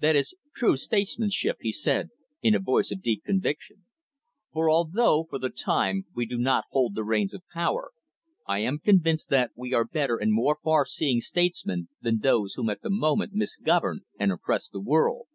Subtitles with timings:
[0.00, 2.08] "That is true statesmanship," he said,
[2.40, 3.84] in a voice of deep conviction.
[4.50, 7.90] "For although, for the time, we do not hold the reins of power,
[8.48, 12.70] I am convinced that we are better and more far seeing statesmen than those whom
[12.70, 15.26] at the moment misgovern and oppress the world."